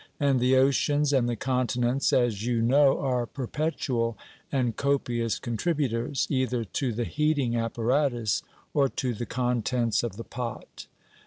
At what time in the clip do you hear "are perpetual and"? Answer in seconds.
3.01-4.75